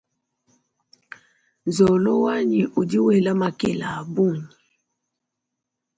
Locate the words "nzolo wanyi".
1.67-2.61